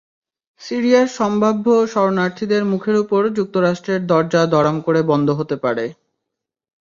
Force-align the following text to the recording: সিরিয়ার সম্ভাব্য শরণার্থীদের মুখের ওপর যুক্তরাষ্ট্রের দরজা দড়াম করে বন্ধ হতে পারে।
সিরিয়ার 0.61 1.07
সম্ভাব্য 1.17 1.65
শরণার্থীদের 1.93 2.63
মুখের 2.71 2.95
ওপর 2.95 3.21
যুক্তরাষ্ট্রের 3.37 4.01
দরজা 4.07 4.41
দড়াম 4.53 4.77
করে 4.81 4.99
বন্ধ 5.11 5.27
হতে 5.39 5.55
পারে। 5.63 5.85